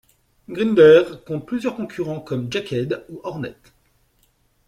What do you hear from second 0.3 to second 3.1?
Grindr compte plusieurs concurrents, comme Jack'd